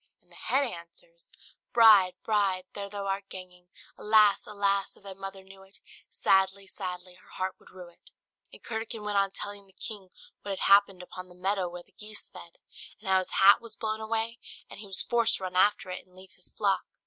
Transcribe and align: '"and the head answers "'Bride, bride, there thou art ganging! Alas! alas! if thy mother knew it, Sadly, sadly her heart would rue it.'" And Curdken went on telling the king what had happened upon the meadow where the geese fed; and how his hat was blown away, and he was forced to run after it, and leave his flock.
'"and 0.23 0.31
the 0.31 0.35
head 0.35 0.65
answers 0.67 1.31
"'Bride, 1.73 2.15
bride, 2.23 2.63
there 2.73 2.89
thou 2.89 3.05
art 3.05 3.29
ganging! 3.29 3.67
Alas! 3.99 4.47
alas! 4.47 4.97
if 4.97 5.03
thy 5.03 5.13
mother 5.13 5.43
knew 5.43 5.61
it, 5.61 5.77
Sadly, 6.09 6.65
sadly 6.65 7.13
her 7.21 7.27
heart 7.35 7.53
would 7.59 7.69
rue 7.69 7.89
it.'" 7.89 8.09
And 8.51 8.63
Curdken 8.63 9.03
went 9.03 9.19
on 9.19 9.29
telling 9.29 9.67
the 9.67 9.73
king 9.73 10.09
what 10.41 10.57
had 10.57 10.71
happened 10.73 11.03
upon 11.03 11.29
the 11.29 11.35
meadow 11.35 11.69
where 11.69 11.83
the 11.83 11.91
geese 11.91 12.27
fed; 12.27 12.57
and 12.99 13.07
how 13.09 13.19
his 13.19 13.33
hat 13.43 13.61
was 13.61 13.75
blown 13.75 14.01
away, 14.01 14.39
and 14.71 14.79
he 14.79 14.87
was 14.87 15.03
forced 15.03 15.37
to 15.37 15.43
run 15.43 15.55
after 15.55 15.91
it, 15.91 16.03
and 16.03 16.15
leave 16.15 16.31
his 16.31 16.49
flock. 16.49 16.81